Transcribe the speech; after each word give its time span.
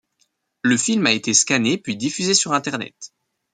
Le 0.63 0.77
film 0.77 1.05
a 1.05 1.11
été 1.11 1.31
scanné 1.35 1.77
puis 1.77 1.95
diffusé 1.95 2.33
sur 2.33 2.53
Internet. 2.53 3.13